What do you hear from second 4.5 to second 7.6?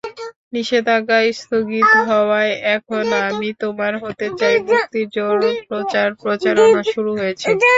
মুক্তির জোর প্রচার-প্রচারণা শুরু হয়েছে।